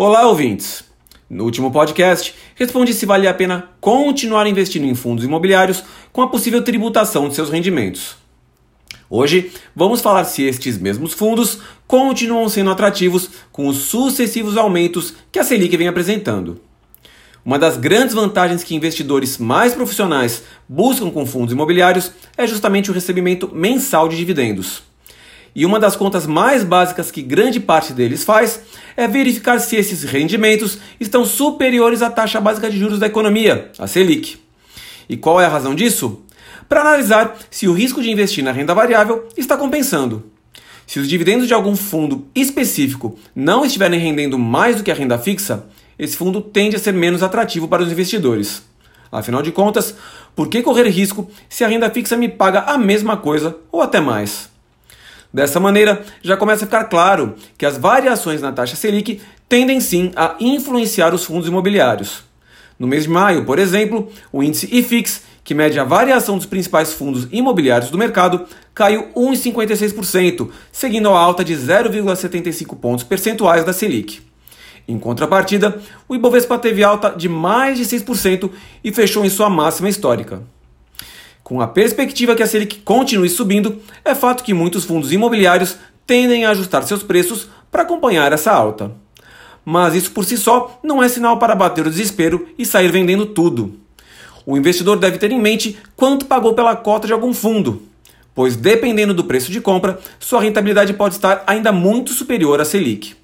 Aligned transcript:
Olá, 0.00 0.28
ouvintes! 0.28 0.84
No 1.28 1.42
último 1.42 1.72
podcast, 1.72 2.32
respondi 2.54 2.94
se 2.94 3.04
valia 3.04 3.30
a 3.30 3.34
pena 3.34 3.70
continuar 3.80 4.46
investindo 4.46 4.86
em 4.86 4.94
fundos 4.94 5.24
imobiliários 5.24 5.82
com 6.12 6.22
a 6.22 6.28
possível 6.28 6.62
tributação 6.62 7.28
de 7.28 7.34
seus 7.34 7.50
rendimentos. 7.50 8.16
Hoje, 9.10 9.50
vamos 9.74 10.00
falar 10.00 10.22
se 10.22 10.44
estes 10.44 10.78
mesmos 10.78 11.14
fundos 11.14 11.58
continuam 11.84 12.48
sendo 12.48 12.70
atrativos 12.70 13.28
com 13.50 13.66
os 13.66 13.76
sucessivos 13.78 14.56
aumentos 14.56 15.14
que 15.32 15.40
a 15.40 15.42
Selic 15.42 15.76
vem 15.76 15.88
apresentando. 15.88 16.60
Uma 17.44 17.58
das 17.58 17.76
grandes 17.76 18.14
vantagens 18.14 18.62
que 18.62 18.76
investidores 18.76 19.36
mais 19.36 19.74
profissionais 19.74 20.44
buscam 20.68 21.10
com 21.10 21.26
fundos 21.26 21.52
imobiliários 21.52 22.12
é 22.36 22.46
justamente 22.46 22.88
o 22.88 22.94
recebimento 22.94 23.52
mensal 23.52 24.08
de 24.08 24.16
dividendos. 24.16 24.87
E 25.54 25.66
uma 25.66 25.80
das 25.80 25.96
contas 25.96 26.26
mais 26.26 26.62
básicas 26.62 27.10
que 27.10 27.22
grande 27.22 27.58
parte 27.58 27.92
deles 27.92 28.24
faz 28.24 28.60
é 28.96 29.08
verificar 29.08 29.58
se 29.58 29.76
esses 29.76 30.04
rendimentos 30.04 30.78
estão 31.00 31.24
superiores 31.24 32.02
à 32.02 32.10
taxa 32.10 32.40
básica 32.40 32.70
de 32.70 32.78
juros 32.78 32.98
da 32.98 33.06
economia, 33.06 33.70
a 33.78 33.86
Selic. 33.86 34.38
E 35.08 35.16
qual 35.16 35.40
é 35.40 35.46
a 35.46 35.48
razão 35.48 35.74
disso? 35.74 36.22
Para 36.68 36.82
analisar 36.82 37.36
se 37.50 37.66
o 37.66 37.72
risco 37.72 38.02
de 38.02 38.10
investir 38.10 38.44
na 38.44 38.52
renda 38.52 38.74
variável 38.74 39.26
está 39.36 39.56
compensando. 39.56 40.24
Se 40.86 40.98
os 40.98 41.08
dividendos 41.08 41.46
de 41.46 41.54
algum 41.54 41.76
fundo 41.76 42.26
específico 42.34 43.18
não 43.34 43.64
estiverem 43.64 43.98
rendendo 43.98 44.38
mais 44.38 44.76
do 44.76 44.82
que 44.82 44.90
a 44.90 44.94
renda 44.94 45.18
fixa, 45.18 45.66
esse 45.98 46.16
fundo 46.16 46.40
tende 46.40 46.76
a 46.76 46.78
ser 46.78 46.92
menos 46.92 47.22
atrativo 47.22 47.68
para 47.68 47.82
os 47.82 47.90
investidores. 47.90 48.62
Afinal 49.10 49.42
de 49.42 49.50
contas, 49.50 49.94
por 50.36 50.48
que 50.48 50.62
correr 50.62 50.88
risco 50.88 51.28
se 51.48 51.64
a 51.64 51.68
renda 51.68 51.90
fixa 51.90 52.16
me 52.16 52.28
paga 52.28 52.60
a 52.60 52.76
mesma 52.76 53.16
coisa 53.16 53.56
ou 53.72 53.80
até 53.80 54.00
mais? 54.00 54.50
Dessa 55.32 55.60
maneira, 55.60 56.02
já 56.22 56.36
começa 56.36 56.64
a 56.64 56.66
ficar 56.66 56.84
claro 56.84 57.34
que 57.56 57.66
as 57.66 57.76
variações 57.76 58.40
na 58.40 58.50
taxa 58.50 58.76
Selic 58.76 59.20
tendem 59.48 59.80
sim 59.80 60.10
a 60.16 60.36
influenciar 60.40 61.14
os 61.14 61.24
fundos 61.24 61.48
imobiliários. 61.48 62.24
No 62.78 62.86
mês 62.86 63.04
de 63.04 63.10
maio, 63.10 63.44
por 63.44 63.58
exemplo, 63.58 64.10
o 64.32 64.42
índice 64.42 64.68
IFIX, 64.70 65.22
que 65.44 65.54
mede 65.54 65.78
a 65.78 65.84
variação 65.84 66.36
dos 66.36 66.46
principais 66.46 66.92
fundos 66.92 67.26
imobiliários 67.32 67.90
do 67.90 67.98
mercado, 67.98 68.46
caiu 68.74 69.08
1,56%, 69.16 70.48
seguindo 70.70 71.08
a 71.08 71.18
alta 71.18 71.44
de 71.44 71.54
0,75 71.54 72.76
pontos 72.78 73.04
percentuais 73.04 73.64
da 73.64 73.72
Selic. 73.72 74.22
Em 74.86 74.98
contrapartida, 74.98 75.78
o 76.08 76.14
Ibovespa 76.14 76.58
teve 76.58 76.82
alta 76.82 77.10
de 77.10 77.28
mais 77.28 77.76
de 77.76 77.84
6% 77.84 78.50
e 78.82 78.92
fechou 78.92 79.24
em 79.24 79.28
sua 79.28 79.50
máxima 79.50 79.88
histórica. 79.88 80.42
Com 81.48 81.62
a 81.62 81.66
perspectiva 81.66 82.34
que 82.34 82.42
a 82.42 82.46
Selic 82.46 82.80
continue 82.80 83.26
subindo, 83.26 83.80
é 84.04 84.14
fato 84.14 84.44
que 84.44 84.52
muitos 84.52 84.84
fundos 84.84 85.12
imobiliários 85.12 85.78
tendem 86.06 86.44
a 86.44 86.50
ajustar 86.50 86.82
seus 86.82 87.02
preços 87.02 87.48
para 87.72 87.84
acompanhar 87.84 88.30
essa 88.34 88.52
alta. 88.52 88.92
Mas 89.64 89.94
isso 89.94 90.10
por 90.10 90.26
si 90.26 90.36
só 90.36 90.78
não 90.84 91.02
é 91.02 91.08
sinal 91.08 91.38
para 91.38 91.54
bater 91.54 91.86
o 91.86 91.90
desespero 91.90 92.46
e 92.58 92.66
sair 92.66 92.92
vendendo 92.92 93.24
tudo. 93.24 93.76
O 94.44 94.58
investidor 94.58 94.98
deve 94.98 95.16
ter 95.16 95.32
em 95.32 95.40
mente 95.40 95.78
quanto 95.96 96.26
pagou 96.26 96.52
pela 96.52 96.76
cota 96.76 97.06
de 97.06 97.14
algum 97.14 97.32
fundo, 97.32 97.80
pois 98.34 98.54
dependendo 98.54 99.14
do 99.14 99.24
preço 99.24 99.50
de 99.50 99.58
compra, 99.58 99.98
sua 100.20 100.42
rentabilidade 100.42 100.92
pode 100.92 101.14
estar 101.14 101.44
ainda 101.46 101.72
muito 101.72 102.12
superior 102.12 102.60
à 102.60 102.64
Selic. 102.66 103.14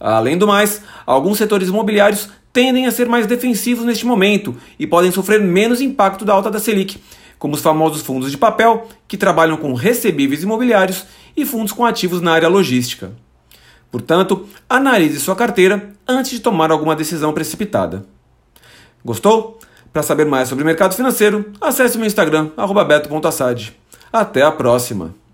Além 0.00 0.38
do 0.38 0.46
mais, 0.46 0.80
alguns 1.04 1.36
setores 1.36 1.68
imobiliários 1.68 2.30
tendem 2.50 2.86
a 2.86 2.90
ser 2.90 3.06
mais 3.06 3.26
defensivos 3.26 3.84
neste 3.84 4.06
momento 4.06 4.56
e 4.78 4.86
podem 4.86 5.12
sofrer 5.12 5.38
menos 5.38 5.82
impacto 5.82 6.24
da 6.24 6.32
alta 6.32 6.50
da 6.50 6.58
Selic, 6.58 6.98
como 7.38 7.54
os 7.54 7.60
famosos 7.60 8.02
fundos 8.02 8.30
de 8.30 8.36
papel, 8.36 8.88
que 9.06 9.16
trabalham 9.16 9.56
com 9.56 9.72
recebíveis 9.74 10.42
imobiliários, 10.42 11.04
e 11.36 11.46
fundos 11.46 11.72
com 11.72 11.84
ativos 11.84 12.20
na 12.20 12.32
área 12.32 12.48
logística. 12.48 13.12
Portanto, 13.90 14.46
analise 14.68 15.20
sua 15.20 15.36
carteira 15.36 15.90
antes 16.06 16.32
de 16.32 16.40
tomar 16.40 16.70
alguma 16.70 16.96
decisão 16.96 17.32
precipitada. 17.32 18.04
Gostou? 19.04 19.58
Para 19.92 20.02
saber 20.02 20.26
mais 20.26 20.48
sobre 20.48 20.62
o 20.62 20.66
mercado 20.66 20.94
financeiro, 20.94 21.52
acesse 21.60 21.96
o 21.96 22.00
meu 22.00 22.06
Instagram, 22.06 22.50
beto.assad. 22.86 23.74
Até 24.12 24.42
a 24.42 24.52
próxima! 24.52 25.27